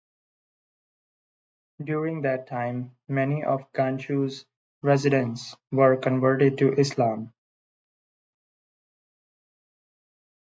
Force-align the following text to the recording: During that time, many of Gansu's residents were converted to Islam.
During 1.83 2.23
that 2.23 2.47
time, 2.47 2.95
many 3.07 3.43
of 3.43 3.71
Gansu's 3.71 4.47
residents 4.81 5.55
were 5.71 5.95
converted 5.95 6.57
to 6.57 6.73
Islam. 6.73 7.31